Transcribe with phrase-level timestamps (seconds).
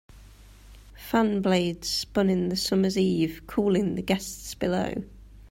[0.97, 5.03] Fan blades spun in the summer's eve, cooling the guests below.